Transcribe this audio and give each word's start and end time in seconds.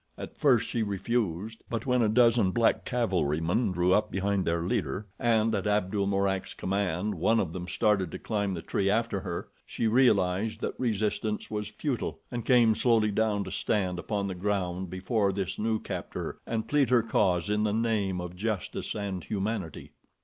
At 0.17 0.35
first 0.35 0.67
she 0.67 0.81
refused; 0.81 1.63
but 1.69 1.85
when 1.85 2.01
a 2.01 2.09
dozen 2.09 2.49
black 2.49 2.85
cavalrymen 2.85 3.71
drew 3.71 3.93
up 3.93 4.09
behind 4.09 4.45
their 4.45 4.63
leader, 4.63 5.05
and 5.19 5.53
at 5.53 5.67
Abdul 5.67 6.07
Mourak's 6.07 6.55
command 6.55 7.13
one 7.13 7.39
of 7.39 7.53
them 7.53 7.67
started 7.67 8.09
to 8.09 8.17
climb 8.17 8.55
the 8.55 8.63
tree 8.63 8.89
after 8.89 9.19
her 9.19 9.49
she 9.63 9.85
realized 9.85 10.59
that 10.61 10.73
resistance 10.79 11.51
was 11.51 11.67
futile, 11.67 12.19
and 12.31 12.43
came 12.45 12.73
slowly 12.73 13.11
down 13.11 13.43
to 13.43 13.51
stand 13.51 13.99
upon 13.99 14.25
the 14.27 14.33
ground 14.33 14.89
before 14.89 15.31
this 15.31 15.59
new 15.59 15.77
captor 15.77 16.39
and 16.47 16.67
plead 16.67 16.89
her 16.89 17.03
cause 17.03 17.47
in 17.47 17.63
the 17.63 17.71
name 17.71 18.19
of 18.19 18.35
justice 18.35 18.95
and 18.95 19.25
humanity. 19.25 19.91